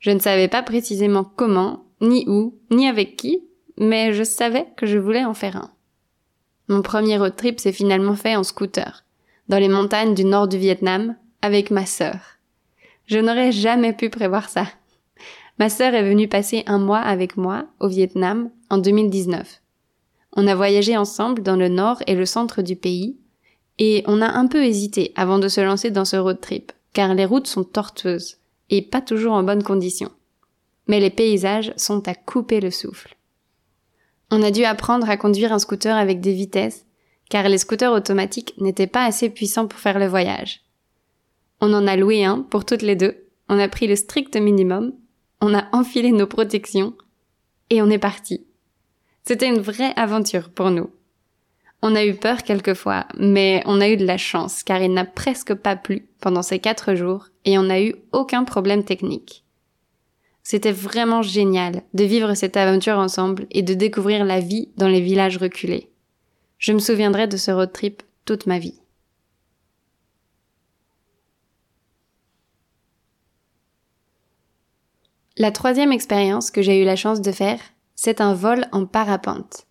Je 0.00 0.10
ne 0.10 0.18
savais 0.18 0.48
pas 0.48 0.64
précisément 0.64 1.22
comment, 1.24 1.84
ni 2.00 2.24
où, 2.28 2.58
ni 2.72 2.88
avec 2.88 3.16
qui, 3.16 3.44
mais 3.80 4.12
je 4.12 4.22
savais 4.22 4.66
que 4.76 4.86
je 4.86 4.98
voulais 4.98 5.24
en 5.24 5.32
faire 5.32 5.56
un. 5.56 5.70
Mon 6.68 6.82
premier 6.82 7.16
road 7.16 7.34
trip 7.34 7.58
s'est 7.58 7.72
finalement 7.72 8.14
fait 8.14 8.36
en 8.36 8.44
scooter, 8.44 9.04
dans 9.48 9.58
les 9.58 9.70
montagnes 9.70 10.14
du 10.14 10.24
nord 10.24 10.48
du 10.48 10.58
Vietnam, 10.58 11.16
avec 11.40 11.70
ma 11.70 11.86
sœur. 11.86 12.20
Je 13.06 13.18
n'aurais 13.18 13.52
jamais 13.52 13.94
pu 13.94 14.10
prévoir 14.10 14.50
ça. 14.50 14.66
Ma 15.58 15.70
sœur 15.70 15.94
est 15.94 16.08
venue 16.08 16.28
passer 16.28 16.62
un 16.66 16.78
mois 16.78 16.98
avec 16.98 17.38
moi 17.38 17.64
au 17.80 17.88
Vietnam 17.88 18.50
en 18.68 18.76
2019. 18.76 19.62
On 20.36 20.46
a 20.46 20.54
voyagé 20.54 20.96
ensemble 20.96 21.42
dans 21.42 21.56
le 21.56 21.68
nord 21.68 22.02
et 22.06 22.14
le 22.14 22.26
centre 22.26 22.60
du 22.60 22.76
pays, 22.76 23.16
et 23.78 24.04
on 24.06 24.20
a 24.20 24.28
un 24.28 24.46
peu 24.46 24.62
hésité 24.62 25.12
avant 25.16 25.38
de 25.38 25.48
se 25.48 25.60
lancer 25.62 25.90
dans 25.90 26.04
ce 26.04 26.16
road 26.16 26.40
trip, 26.40 26.70
car 26.92 27.14
les 27.14 27.24
routes 27.24 27.46
sont 27.46 27.64
tortueuses 27.64 28.36
et 28.68 28.82
pas 28.82 29.00
toujours 29.00 29.32
en 29.32 29.42
bonne 29.42 29.62
condition. 29.62 30.10
Mais 30.86 31.00
les 31.00 31.10
paysages 31.10 31.72
sont 31.76 32.06
à 32.06 32.14
couper 32.14 32.60
le 32.60 32.70
souffle. 32.70 33.16
On 34.30 34.42
a 34.42 34.50
dû 34.50 34.64
apprendre 34.64 35.10
à 35.10 35.16
conduire 35.16 35.52
un 35.52 35.58
scooter 35.58 35.96
avec 35.96 36.20
des 36.20 36.32
vitesses, 36.32 36.86
car 37.28 37.48
les 37.48 37.58
scooters 37.58 37.92
automatiques 37.92 38.54
n'étaient 38.58 38.86
pas 38.86 39.04
assez 39.04 39.28
puissants 39.30 39.66
pour 39.66 39.80
faire 39.80 39.98
le 39.98 40.06
voyage. 40.06 40.60
On 41.60 41.72
en 41.72 41.86
a 41.86 41.96
loué 41.96 42.24
un 42.24 42.40
pour 42.40 42.64
toutes 42.64 42.82
les 42.82 42.96
deux, 42.96 43.26
on 43.48 43.58
a 43.58 43.68
pris 43.68 43.86
le 43.86 43.96
strict 43.96 44.36
minimum, 44.36 44.92
on 45.40 45.54
a 45.54 45.64
enfilé 45.72 46.12
nos 46.12 46.26
protections, 46.26 46.94
et 47.70 47.82
on 47.82 47.90
est 47.90 47.98
parti. 47.98 48.46
C'était 49.24 49.48
une 49.48 49.60
vraie 49.60 49.92
aventure 49.96 50.50
pour 50.50 50.70
nous. 50.70 50.90
On 51.82 51.94
a 51.94 52.04
eu 52.04 52.14
peur 52.14 52.42
quelquefois, 52.42 53.06
mais 53.18 53.62
on 53.66 53.80
a 53.80 53.88
eu 53.88 53.96
de 53.96 54.04
la 54.04 54.18
chance, 54.18 54.62
car 54.62 54.82
il 54.82 54.92
n'a 54.92 55.04
presque 55.04 55.54
pas 55.54 55.76
plu 55.76 56.08
pendant 56.20 56.42
ces 56.42 56.58
quatre 56.58 56.94
jours, 56.94 57.28
et 57.44 57.58
on 57.58 57.64
n'a 57.64 57.82
eu 57.82 57.94
aucun 58.12 58.44
problème 58.44 58.84
technique. 58.84 59.44
C'était 60.50 60.72
vraiment 60.72 61.22
génial 61.22 61.84
de 61.94 62.02
vivre 62.02 62.34
cette 62.34 62.56
aventure 62.56 62.98
ensemble 62.98 63.46
et 63.52 63.62
de 63.62 63.72
découvrir 63.72 64.24
la 64.24 64.40
vie 64.40 64.68
dans 64.76 64.88
les 64.88 65.00
villages 65.00 65.36
reculés. 65.36 65.92
Je 66.58 66.72
me 66.72 66.80
souviendrai 66.80 67.28
de 67.28 67.36
ce 67.36 67.52
road 67.52 67.72
trip 67.72 68.02
toute 68.24 68.46
ma 68.46 68.58
vie. 68.58 68.74
La 75.36 75.52
troisième 75.52 75.92
expérience 75.92 76.50
que 76.50 76.62
j'ai 76.62 76.82
eu 76.82 76.84
la 76.84 76.96
chance 76.96 77.20
de 77.20 77.30
faire, 77.30 77.60
c'est 77.94 78.20
un 78.20 78.34
vol 78.34 78.66
en 78.72 78.86
parapente. 78.86 79.68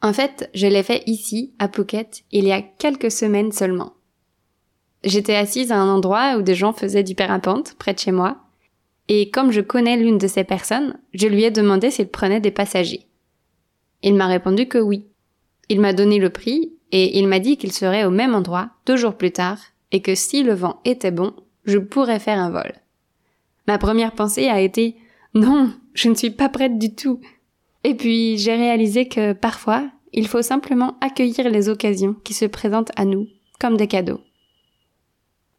En 0.00 0.14
fait, 0.14 0.48
je 0.54 0.66
l'ai 0.66 0.84
fait 0.84 1.02
ici, 1.04 1.52
à 1.58 1.68
Phuket, 1.68 2.24
il 2.32 2.46
y 2.46 2.52
a 2.52 2.62
quelques 2.62 3.10
semaines 3.10 3.52
seulement. 3.52 3.92
J'étais 5.04 5.36
assise 5.36 5.70
à 5.70 5.76
un 5.76 5.94
endroit 5.94 6.38
où 6.38 6.42
des 6.42 6.54
gens 6.54 6.72
faisaient 6.72 7.04
du 7.04 7.14
parapente, 7.14 7.74
près 7.74 7.92
de 7.92 7.98
chez 7.98 8.10
moi, 8.10 8.45
et 9.08 9.30
comme 9.30 9.52
je 9.52 9.60
connais 9.60 9.96
l'une 9.96 10.18
de 10.18 10.26
ces 10.26 10.44
personnes, 10.44 10.98
je 11.14 11.28
lui 11.28 11.44
ai 11.44 11.50
demandé 11.50 11.90
s'il 11.90 12.08
prenait 12.08 12.40
des 12.40 12.50
passagers. 12.50 13.06
Il 14.02 14.14
m'a 14.14 14.26
répondu 14.26 14.66
que 14.66 14.78
oui. 14.78 15.06
Il 15.68 15.80
m'a 15.80 15.92
donné 15.92 16.18
le 16.18 16.30
prix, 16.30 16.72
et 16.92 17.18
il 17.18 17.26
m'a 17.26 17.38
dit 17.38 17.56
qu'il 17.56 17.72
serait 17.72 18.04
au 18.04 18.10
même 18.10 18.34
endroit 18.34 18.70
deux 18.86 18.96
jours 18.96 19.16
plus 19.16 19.32
tard, 19.32 19.58
et 19.92 20.02
que 20.02 20.14
si 20.14 20.42
le 20.42 20.54
vent 20.54 20.80
était 20.84 21.10
bon, 21.10 21.34
je 21.64 21.78
pourrais 21.78 22.18
faire 22.18 22.38
un 22.38 22.50
vol. 22.50 22.72
Ma 23.66 23.78
première 23.78 24.12
pensée 24.12 24.48
a 24.48 24.60
été 24.60 24.96
non, 25.34 25.72
je 25.94 26.08
ne 26.08 26.14
suis 26.14 26.30
pas 26.30 26.48
prête 26.48 26.78
du 26.78 26.94
tout. 26.94 27.20
Et 27.84 27.94
puis 27.94 28.38
j'ai 28.38 28.54
réalisé 28.54 29.06
que 29.06 29.32
parfois, 29.32 29.90
il 30.12 30.26
faut 30.28 30.42
simplement 30.42 30.96
accueillir 31.00 31.50
les 31.50 31.68
occasions 31.68 32.14
qui 32.24 32.32
se 32.32 32.46
présentent 32.46 32.92
à 32.96 33.04
nous 33.04 33.28
comme 33.60 33.76
des 33.76 33.86
cadeaux. 33.86 34.20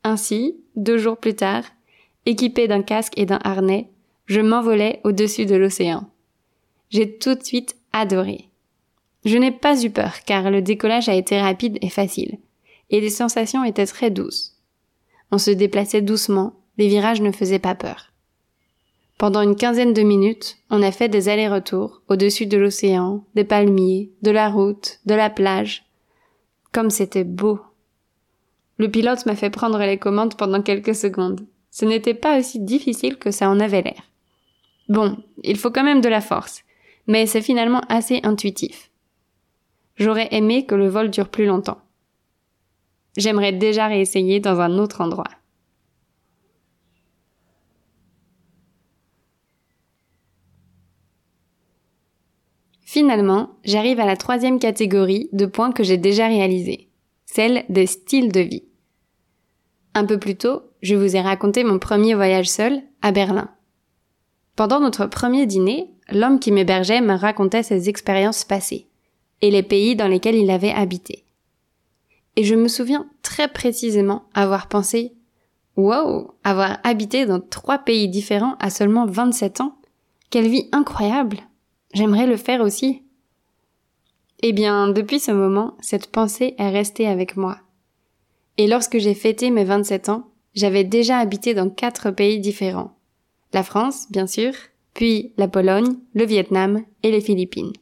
Ainsi, 0.04 0.58
deux 0.76 0.98
jours 0.98 1.18
plus 1.18 1.36
tard, 1.36 1.64
équipé 2.28 2.68
d'un 2.68 2.84
casque 2.84 3.14
et 3.18 3.26
d'un 3.26 3.40
harnais, 3.44 3.90
je 4.26 4.42
m'envolais 4.42 5.00
au-dessus 5.06 5.46
de 5.46 5.56
l'océan. 5.56 6.10
J'ai 6.90 7.18
tout 7.18 7.36
de 7.36 7.44
suite 7.44 7.76
adoré. 7.94 8.50
Je 9.26 9.38
n'ai 9.38 9.52
pas 9.52 9.84
eu 9.84 9.90
peur 9.90 10.24
car 10.26 10.52
le 10.52 10.62
décollage 10.62 11.10
a 11.10 11.16
été 11.16 11.40
rapide 11.40 11.78
et 11.82 11.90
facile, 11.90 12.38
et 12.90 13.02
les 13.02 13.10
sensations 13.10 13.64
étaient 13.64 13.86
très 13.86 14.12
douces. 14.12 14.58
On 15.32 15.38
se 15.38 15.52
déplaçait 15.52 16.02
doucement, 16.02 16.54
les 16.78 16.90
virages 16.90 17.22
ne 17.22 17.32
faisaient 17.32 17.60
pas 17.60 17.76
peur. 17.76 18.12
Pendant 19.18 19.42
une 19.42 19.56
quinzaine 19.56 19.94
de 19.94 20.04
minutes, 20.04 20.58
on 20.70 20.84
a 20.84 20.92
fait 20.92 21.10
des 21.10 21.28
allers-retours 21.30 22.02
au-dessus 22.08 22.46
de 22.46 22.58
l'océan, 22.58 23.24
des 23.36 23.46
palmiers, 23.46 24.12
de 24.22 24.32
la 24.32 24.50
route, 24.50 25.00
de 25.06 25.16
la 25.16 25.30
plage. 25.30 25.86
Comme 26.72 26.92
c'était 26.92 27.24
beau. 27.24 27.60
Le 28.78 28.92
pilote 28.92 29.26
m'a 29.26 29.36
fait 29.36 29.50
prendre 29.50 29.80
les 29.80 29.98
commandes 29.98 30.36
pendant 30.36 30.62
quelques 30.62 30.94
secondes. 30.94 31.48
Ce 31.80 31.86
n'était 31.86 32.16
pas 32.16 32.40
aussi 32.40 32.60
difficile 32.60 33.18
que 33.18 33.30
ça 33.30 33.48
en 33.48 33.60
avait 33.60 33.84
l'air. 33.84 34.02
Bon, 34.90 35.16
il 35.44 35.58
faut 35.58 35.70
quand 35.70 35.84
même 35.84 36.02
de 36.02 36.10
la 36.10 36.22
force, 36.22 36.64
mais 37.06 37.28
c'est 37.28 37.44
finalement 37.44 37.82
assez 37.88 38.20
intuitif. 38.24 38.90
J'aurais 39.96 40.28
aimé 40.32 40.66
que 40.66 40.74
le 40.74 40.88
vol 40.88 41.12
dure 41.12 41.30
plus 41.30 41.46
longtemps. 41.46 41.78
J'aimerais 43.16 43.52
déjà 43.52 43.86
réessayer 43.86 44.40
dans 44.40 44.60
un 44.60 44.80
autre 44.80 45.02
endroit. 45.02 45.30
Finalement, 52.82 53.52
j'arrive 53.64 54.00
à 54.00 54.08
la 54.08 54.18
troisième 54.18 54.58
catégorie 54.58 55.30
de 55.32 55.46
points 55.46 55.72
que 55.72 55.84
j'ai 55.84 55.98
déjà 55.98 56.26
réalisés, 56.26 56.90
celle 57.28 57.66
des 57.70 57.86
styles 57.86 58.32
de 58.32 58.40
vie. 58.40 58.64
Un 59.94 60.06
peu 60.06 60.18
plus 60.18 60.38
tôt, 60.38 60.67
je 60.82 60.96
vous 60.96 61.16
ai 61.16 61.22
raconté 61.22 61.64
mon 61.64 61.80
premier 61.80 62.14
voyage 62.14 62.50
seul 62.50 62.82
à 63.02 63.12
Berlin. 63.12 63.50
Pendant 64.56 64.80
notre 64.80 65.06
premier 65.06 65.46
dîner, 65.46 65.90
l'homme 66.10 66.40
qui 66.40 66.52
m'hébergeait 66.52 67.02
me 67.02 67.14
racontait 67.14 67.64
ses 67.64 67.90
expériences 67.90 68.44
passées 68.44 68.88
et 69.42 69.52
les 69.52 69.64
pays 69.64 69.96
dans 69.96 70.08
lesquels 70.08 70.36
il 70.36 70.50
avait 70.50 70.72
habité. 70.72 71.24
Et 72.36 72.44
je 72.44 72.56
me 72.56 72.68
souviens 72.68 73.08
très 73.22 73.48
précisément 73.48 74.24
avoir 74.34 74.68
pensé 74.68 75.14
Wow, 75.76 76.34
avoir 76.44 76.80
habité 76.84 77.28
dans 77.28 77.40
trois 77.40 77.78
pays 77.78 78.10
différents 78.10 78.56
à 78.60 78.72
seulement 78.72 79.06
27 79.06 79.62
ans, 79.62 79.76
quelle 80.32 80.48
vie 80.48 80.68
incroyable 80.72 81.38
J'aimerais 81.94 82.26
le 82.26 82.36
faire 82.36 82.62
aussi. 82.62 83.04
Eh 84.42 84.54
bien, 84.54 84.88
depuis 84.88 85.20
ce 85.20 85.32
moment, 85.32 85.76
cette 85.80 86.08
pensée 86.08 86.56
est 86.58 86.70
restée 86.70 87.08
avec 87.08 87.38
moi. 87.38 87.60
Et 88.58 88.66
lorsque 88.66 88.98
j'ai 88.98 89.14
fêté 89.14 89.52
mes 89.52 89.64
27 89.64 90.10
ans, 90.10 90.28
j'avais 90.58 90.84
déjà 90.84 91.20
habité 91.20 91.54
dans 91.54 91.70
quatre 91.70 92.12
pays 92.12 92.40
différents. 92.40 92.98
La 93.54 93.64
France, 93.64 94.08
bien 94.10 94.28
sûr, 94.28 94.52
puis 94.94 95.32
la 95.38 95.48
Pologne, 95.48 95.96
le 96.16 96.26
Vietnam 96.26 96.84
et 97.04 97.12
les 97.12 97.22
Philippines. 97.22 97.74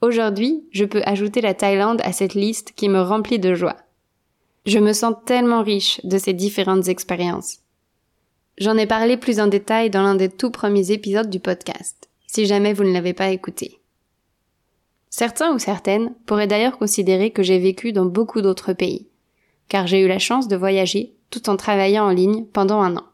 Aujourd'hui, 0.00 0.64
je 0.72 0.84
peux 0.86 1.02
ajouter 1.04 1.42
la 1.42 1.54
Thaïlande 1.54 2.00
à 2.04 2.12
cette 2.12 2.34
liste 2.34 2.72
qui 2.74 2.88
me 2.88 3.02
remplit 3.02 3.38
de 3.38 3.54
joie. 3.54 3.76
Je 4.64 4.78
me 4.78 4.94
sens 4.94 5.14
tellement 5.26 5.62
riche 5.62 6.00
de 6.04 6.16
ces 6.16 6.32
différentes 6.32 6.88
expériences. 6.88 7.58
J'en 8.56 8.78
ai 8.78 8.86
parlé 8.86 9.18
plus 9.18 9.38
en 9.38 9.46
détail 9.46 9.90
dans 9.90 10.02
l'un 10.02 10.14
des 10.14 10.30
tout 10.30 10.50
premiers 10.50 10.90
épisodes 10.90 11.30
du 11.30 11.38
podcast 11.38 12.08
si 12.26 12.46
jamais 12.46 12.72
vous 12.72 12.84
ne 12.84 12.92
l'avez 12.92 13.14
pas 13.14 13.30
écouté. 13.30 13.78
Certains 15.08 15.54
ou 15.54 15.58
certaines 15.58 16.14
pourraient 16.26 16.46
d'ailleurs 16.46 16.76
considérer 16.76 17.30
que 17.30 17.42
j'ai 17.42 17.58
vécu 17.58 17.92
dans 17.92 18.04
beaucoup 18.04 18.42
d'autres 18.42 18.72
pays, 18.72 19.06
car 19.68 19.86
j'ai 19.86 20.00
eu 20.00 20.08
la 20.08 20.18
chance 20.18 20.48
de 20.48 20.56
voyager 20.56 21.15
tout 21.30 21.48
en 21.48 21.56
travaillant 21.56 22.06
en 22.06 22.10
ligne 22.10 22.44
pendant 22.46 22.80
un 22.80 22.96
an. 22.96 23.04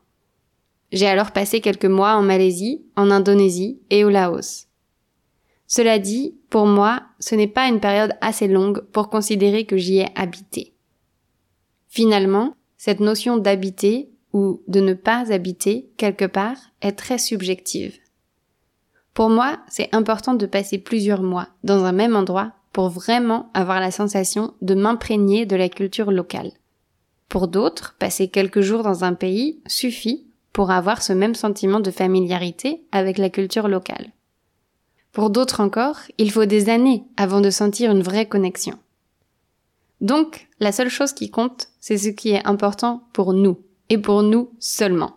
J'ai 0.92 1.06
alors 1.06 1.32
passé 1.32 1.60
quelques 1.60 1.86
mois 1.86 2.14
en 2.14 2.22
Malaisie, 2.22 2.84
en 2.96 3.10
Indonésie 3.10 3.80
et 3.90 4.04
au 4.04 4.10
Laos. 4.10 4.66
Cela 5.66 5.98
dit, 5.98 6.36
pour 6.50 6.66
moi, 6.66 7.02
ce 7.18 7.34
n'est 7.34 7.46
pas 7.46 7.66
une 7.66 7.80
période 7.80 8.12
assez 8.20 8.46
longue 8.46 8.82
pour 8.92 9.08
considérer 9.08 9.64
que 9.64 9.78
j'y 9.78 10.00
ai 10.00 10.08
habité. 10.14 10.74
Finalement, 11.88 12.56
cette 12.76 13.00
notion 13.00 13.38
d'habiter 13.38 14.10
ou 14.34 14.62
de 14.68 14.80
ne 14.80 14.92
pas 14.92 15.32
habiter 15.32 15.90
quelque 15.96 16.26
part 16.26 16.56
est 16.82 16.92
très 16.92 17.18
subjective. 17.18 17.98
Pour 19.14 19.30
moi, 19.30 19.60
c'est 19.68 19.94
important 19.94 20.34
de 20.34 20.46
passer 20.46 20.78
plusieurs 20.78 21.22
mois 21.22 21.48
dans 21.64 21.84
un 21.84 21.92
même 21.92 22.16
endroit 22.16 22.52
pour 22.72 22.88
vraiment 22.88 23.50
avoir 23.54 23.80
la 23.80 23.90
sensation 23.90 24.54
de 24.62 24.74
m'imprégner 24.74 25.44
de 25.46 25.56
la 25.56 25.68
culture 25.68 26.10
locale. 26.10 26.52
Pour 27.32 27.48
d'autres, 27.48 27.96
passer 27.98 28.28
quelques 28.28 28.60
jours 28.60 28.82
dans 28.82 29.04
un 29.04 29.14
pays 29.14 29.58
suffit 29.66 30.26
pour 30.52 30.70
avoir 30.70 31.00
ce 31.00 31.14
même 31.14 31.34
sentiment 31.34 31.80
de 31.80 31.90
familiarité 31.90 32.82
avec 32.92 33.16
la 33.16 33.30
culture 33.30 33.68
locale. 33.68 34.12
Pour 35.12 35.30
d'autres 35.30 35.60
encore, 35.60 35.96
il 36.18 36.30
faut 36.30 36.44
des 36.44 36.68
années 36.68 37.04
avant 37.16 37.40
de 37.40 37.48
sentir 37.48 37.90
une 37.90 38.02
vraie 38.02 38.26
connexion. 38.26 38.78
Donc, 40.02 40.46
la 40.60 40.72
seule 40.72 40.90
chose 40.90 41.14
qui 41.14 41.30
compte, 41.30 41.68
c'est 41.80 41.96
ce 41.96 42.10
qui 42.10 42.32
est 42.32 42.46
important 42.46 43.04
pour 43.14 43.32
nous, 43.32 43.58
et 43.88 43.96
pour 43.96 44.22
nous 44.22 44.50
seulement. 44.58 45.16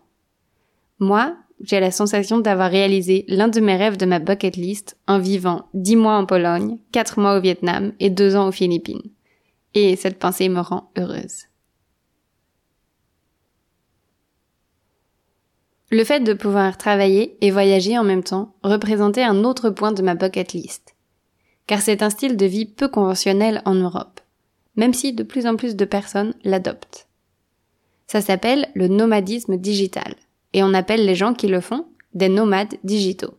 Moi, 1.00 1.36
j'ai 1.60 1.82
la 1.82 1.92
sensation 1.92 2.38
d'avoir 2.38 2.72
réalisé 2.72 3.26
l'un 3.28 3.50
de 3.50 3.60
mes 3.60 3.76
rêves 3.76 3.98
de 3.98 4.06
ma 4.06 4.20
bucket 4.20 4.56
list 4.56 4.96
en 5.06 5.20
vivant 5.20 5.68
10 5.74 5.98
mois 5.98 6.16
en 6.16 6.26
Pologne, 6.26 6.78
4 6.94 7.20
mois 7.20 7.38
au 7.38 7.42
Vietnam 7.42 7.92
et 8.00 8.10
2 8.10 8.38
ans 8.38 8.48
aux 8.48 8.54
Philippines. 8.54 9.04
Et 9.74 9.98
cette 9.98 10.18
pensée 10.18 10.48
me 10.48 10.62
rend 10.62 10.92
heureuse. 10.98 11.48
Le 15.96 16.04
fait 16.04 16.20
de 16.20 16.34
pouvoir 16.34 16.78
travailler 16.78 17.38
et 17.40 17.52
voyager 17.52 17.98
en 17.98 18.04
même 18.04 18.22
temps 18.22 18.54
représentait 18.64 19.24
un 19.24 19.46
autre 19.46 19.70
point 19.70 19.94
de 19.94 20.02
ma 20.02 20.14
bucket 20.14 20.52
list. 20.52 20.94
Car 21.68 21.82
c'est 21.82 22.04
un 22.04 22.10
style 22.10 22.36
de 22.36 22.46
vie 22.46 22.66
peu 22.66 22.90
conventionnel 22.90 23.62
en 23.64 23.76
Europe, 23.76 24.20
même 24.76 24.94
si 24.94 25.14
de 25.14 25.24
plus 25.24 25.48
en 25.48 25.56
plus 25.56 25.78
de 25.78 25.86
personnes 25.86 26.34
l'adoptent. 26.44 27.08
Ça 28.08 28.20
s'appelle 28.20 28.68
le 28.76 28.90
nomadisme 28.90 29.56
digital 29.56 30.16
et 30.52 30.64
on 30.64 30.74
appelle 30.74 31.06
les 31.06 31.16
gens 31.16 31.34
qui 31.34 31.48
le 31.48 31.62
font 31.62 31.88
des 32.14 32.28
nomades 32.28 32.76
digitaux. 32.84 33.36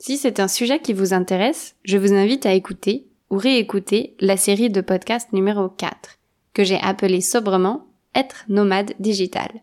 Si 0.00 0.16
c'est 0.16 0.40
un 0.40 0.48
sujet 0.48 0.80
qui 0.80 0.94
vous 0.94 1.14
intéresse, 1.14 1.76
je 1.84 1.96
vous 1.96 2.12
invite 2.12 2.44
à 2.44 2.54
écouter 2.54 3.06
ou 3.30 3.36
réécouter 3.36 4.16
la 4.18 4.36
série 4.36 4.68
de 4.68 4.80
podcast 4.80 5.32
numéro 5.32 5.68
4, 5.68 6.18
que 6.54 6.64
j'ai 6.64 6.80
appelée 6.80 7.20
sobrement 7.20 7.86
Être 8.16 8.46
nomade 8.48 8.94
digital. 8.98 9.62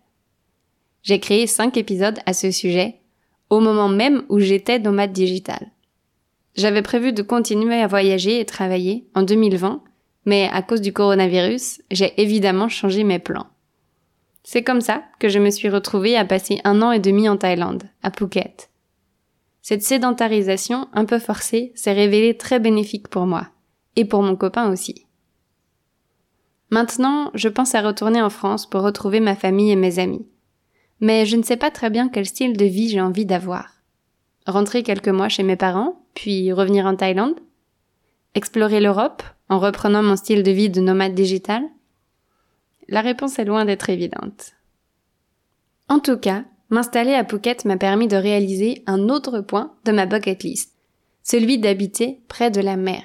J'ai 1.04 1.20
créé 1.20 1.48
5 1.48 1.78
épisodes 1.78 2.20
à 2.26 2.34
ce 2.34 2.52
sujet, 2.52 3.02
au 3.50 3.60
moment 3.60 3.90
même 3.90 4.24
où 4.30 4.40
j'étais 4.40 4.80
nomade 4.80 5.12
digital. 5.12 5.72
J'avais 6.56 6.82
prévu 6.82 7.14
de 7.14 7.22
continuer 7.22 7.82
à 7.82 7.88
voyager 7.88 8.40
et 8.40 8.46
travailler 8.46 9.08
en 9.16 9.24
2020, 9.24 9.84
mais 10.26 10.50
à 10.52 10.62
cause 10.62 10.82
du 10.82 10.94
coronavirus, 10.94 11.82
j'ai 11.90 12.14
évidemment 12.22 12.70
changé 12.70 13.04
mes 13.04 13.20
plans. 13.20 13.48
C'est 14.44 14.64
comme 14.64 14.82
ça 14.82 15.04
que 15.20 15.30
je 15.30 15.40
me 15.40 15.50
suis 15.50 15.70
retrouvée 15.70 16.16
à 16.18 16.26
passer 16.26 16.60
un 16.64 16.82
an 16.82 16.92
et 16.92 17.00
demi 17.00 17.30
en 17.30 17.38
Thaïlande, 17.38 17.84
à 18.04 18.12
Phuket. 18.12 18.70
Cette 19.62 19.84
sédentarisation 19.84 20.88
un 20.94 21.06
peu 21.06 21.20
forcée 21.20 21.72
s'est 21.76 21.94
révélée 21.94 22.36
très 22.36 22.60
bénéfique 22.60 23.08
pour 23.08 23.28
moi, 23.28 23.48
et 23.96 24.06
pour 24.06 24.24
mon 24.24 24.36
copain 24.36 24.72
aussi. 24.72 25.06
Maintenant, 26.72 27.32
je 27.34 27.50
pense 27.50 27.76
à 27.76 27.82
retourner 27.82 28.22
en 28.22 28.30
France 28.30 28.68
pour 28.68 28.82
retrouver 28.82 29.20
ma 29.20 29.36
famille 29.36 29.72
et 29.72 29.76
mes 29.76 30.00
amis. 30.00 30.26
Mais 31.02 31.26
je 31.26 31.36
ne 31.36 31.44
sais 31.44 31.58
pas 31.58 31.72
très 31.72 31.90
bien 31.90 32.08
quel 32.08 32.26
style 32.26 32.56
de 32.56 32.66
vie 32.66 32.90
j'ai 32.90 33.02
envie 33.02 33.26
d'avoir. 33.26 33.82
Rentrer 34.48 34.84
quelques 34.84 35.10
mois 35.10 35.30
chez 35.30 35.44
mes 35.44 35.56
parents, 35.58 36.02
puis 36.14 36.54
revenir 36.54 36.86
en 36.86 36.96
Thaïlande? 36.96 37.40
Explorer 38.34 38.80
l'Europe 38.80 39.24
en 39.50 39.60
reprenant 39.60 40.04
mon 40.04 40.16
style 40.16 40.44
de 40.44 40.52
vie 40.52 40.70
de 40.70 40.80
nomade 40.80 41.14
digital? 41.14 41.64
La 42.88 43.02
réponse 43.02 43.38
est 43.40 43.46
loin 43.46 43.66
d'être 43.66 43.90
évidente. 43.90 44.54
En 45.90 46.00
tout 46.00 46.18
cas, 46.18 46.46
M'installer 46.72 47.14
à 47.14 47.26
Phuket 47.26 47.66
m'a 47.66 47.76
permis 47.76 48.08
de 48.08 48.16
réaliser 48.16 48.82
un 48.88 49.10
autre 49.10 49.42
point 49.42 49.74
de 49.84 49.92
ma 49.92 50.06
bucket 50.06 50.42
list, 50.42 50.74
celui 51.22 51.60
d'habiter 51.60 52.22
près 52.30 52.50
de 52.50 52.62
la 52.62 52.78
mer. 52.78 53.04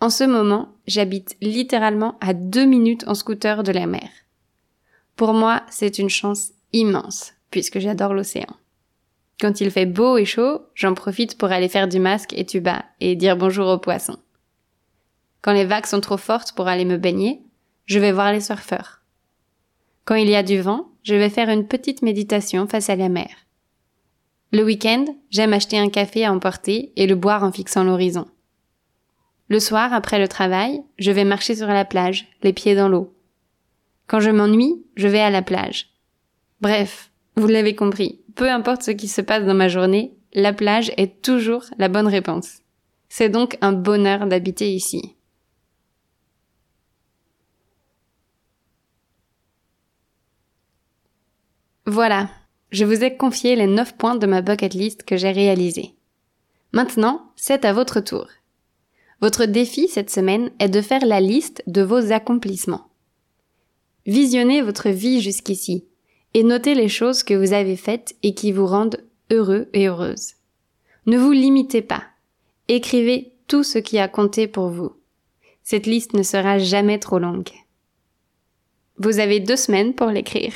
En 0.00 0.10
ce 0.10 0.24
moment, 0.24 0.68
j'habite 0.86 1.34
littéralement 1.40 2.18
à 2.20 2.34
deux 2.34 2.66
minutes 2.66 3.08
en 3.08 3.14
scooter 3.14 3.62
de 3.62 3.72
la 3.72 3.86
mer. 3.86 4.06
Pour 5.16 5.32
moi, 5.32 5.62
c'est 5.70 5.98
une 5.98 6.10
chance 6.10 6.52
immense, 6.72 7.32
puisque 7.50 7.78
j'adore 7.78 8.14
l'océan. 8.14 8.56
Quand 9.40 9.60
il 9.60 9.70
fait 9.70 9.86
beau 9.86 10.18
et 10.18 10.24
chaud, 10.24 10.62
j'en 10.74 10.94
profite 10.94 11.36
pour 11.36 11.50
aller 11.50 11.68
faire 11.68 11.88
du 11.88 11.98
masque 11.98 12.32
et 12.34 12.46
tuba 12.46 12.84
et 13.00 13.16
dire 13.16 13.36
bonjour 13.36 13.68
aux 13.68 13.78
poissons. 13.78 14.18
Quand 15.40 15.52
les 15.52 15.64
vagues 15.64 15.86
sont 15.86 16.00
trop 16.00 16.16
fortes 16.16 16.52
pour 16.52 16.68
aller 16.68 16.84
me 16.84 16.96
baigner, 16.96 17.42
je 17.86 17.98
vais 17.98 18.12
voir 18.12 18.32
les 18.32 18.40
surfeurs. 18.40 19.02
Quand 20.04 20.14
il 20.14 20.28
y 20.28 20.36
a 20.36 20.42
du 20.42 20.60
vent, 20.60 20.88
je 21.02 21.14
vais 21.14 21.30
faire 21.30 21.48
une 21.48 21.66
petite 21.66 22.02
méditation 22.02 22.66
face 22.66 22.90
à 22.90 22.96
la 22.96 23.08
mer. 23.08 23.28
Le 24.52 24.64
week-end, 24.64 25.06
j'aime 25.30 25.52
acheter 25.52 25.78
un 25.78 25.88
café 25.88 26.24
à 26.24 26.32
emporter 26.32 26.92
et 26.96 27.06
le 27.06 27.14
boire 27.14 27.42
en 27.42 27.52
fixant 27.52 27.84
l'horizon. 27.84 28.26
Le 29.48 29.58
soir, 29.60 29.92
après 29.92 30.18
le 30.18 30.28
travail, 30.28 30.82
je 30.98 31.10
vais 31.10 31.24
marcher 31.24 31.56
sur 31.56 31.66
la 31.66 31.84
plage, 31.84 32.28
les 32.42 32.52
pieds 32.52 32.74
dans 32.74 32.88
l'eau. 32.88 33.14
Quand 34.06 34.20
je 34.20 34.30
m'ennuie, 34.30 34.84
je 34.96 35.08
vais 35.08 35.20
à 35.20 35.30
la 35.30 35.42
plage. 35.42 35.91
Bref, 36.62 37.10
vous 37.34 37.48
l'avez 37.48 37.74
compris, 37.74 38.20
peu 38.36 38.48
importe 38.48 38.84
ce 38.84 38.92
qui 38.92 39.08
se 39.08 39.20
passe 39.20 39.44
dans 39.44 39.52
ma 39.52 39.66
journée, 39.66 40.14
la 40.32 40.52
plage 40.52 40.92
est 40.96 41.20
toujours 41.20 41.64
la 41.76 41.88
bonne 41.88 42.06
réponse. 42.06 42.60
C'est 43.08 43.28
donc 43.28 43.58
un 43.62 43.72
bonheur 43.72 44.28
d'habiter 44.28 44.72
ici. 44.72 45.16
Voilà, 51.84 52.30
je 52.70 52.84
vous 52.84 53.02
ai 53.02 53.16
confié 53.16 53.56
les 53.56 53.66
9 53.66 53.96
points 53.96 54.14
de 54.14 54.28
ma 54.28 54.40
bucket 54.40 54.72
list 54.72 55.02
que 55.02 55.16
j'ai 55.16 55.32
réalisés. 55.32 55.96
Maintenant, 56.70 57.32
c'est 57.34 57.64
à 57.64 57.72
votre 57.72 57.98
tour. 57.98 58.28
Votre 59.20 59.46
défi 59.46 59.88
cette 59.88 60.10
semaine 60.10 60.52
est 60.60 60.68
de 60.68 60.80
faire 60.80 61.04
la 61.04 61.20
liste 61.20 61.64
de 61.66 61.82
vos 61.82 62.12
accomplissements. 62.12 62.86
Visionnez 64.06 64.62
votre 64.62 64.90
vie 64.90 65.20
jusqu'ici 65.20 65.88
et 66.34 66.42
notez 66.42 66.74
les 66.74 66.88
choses 66.88 67.22
que 67.22 67.34
vous 67.34 67.52
avez 67.52 67.76
faites 67.76 68.14
et 68.22 68.34
qui 68.34 68.52
vous 68.52 68.66
rendent 68.66 69.02
heureux 69.30 69.68
et 69.72 69.88
heureuse. 69.88 70.34
Ne 71.06 71.18
vous 71.18 71.32
limitez 71.32 71.82
pas. 71.82 72.04
Écrivez 72.68 73.32
tout 73.48 73.62
ce 73.62 73.78
qui 73.78 73.98
a 73.98 74.08
compté 74.08 74.46
pour 74.46 74.68
vous. 74.68 74.92
Cette 75.62 75.86
liste 75.86 76.14
ne 76.14 76.22
sera 76.22 76.58
jamais 76.58 76.98
trop 76.98 77.18
longue. 77.18 77.50
Vous 78.98 79.18
avez 79.18 79.40
deux 79.40 79.56
semaines 79.56 79.94
pour 79.94 80.08
l'écrire. 80.08 80.54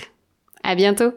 À 0.63 0.75
bientôt! 0.75 1.13